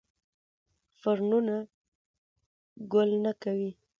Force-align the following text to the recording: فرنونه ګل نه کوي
فرنونه 0.99 1.55
ګل 2.93 3.09
نه 3.23 3.31
کوي 3.43 3.71